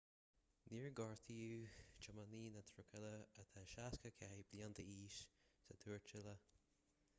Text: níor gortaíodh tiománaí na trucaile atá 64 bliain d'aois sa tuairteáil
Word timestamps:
níor 0.69 0.87
gortaíodh 0.99 1.75
tiománaí 2.05 2.47
na 2.55 2.63
trucaile 2.71 3.13
atá 3.45 3.63
64 3.75 4.49
bliain 4.55 4.77
d'aois 4.81 5.21
sa 5.69 5.81
tuairteáil 5.85 6.35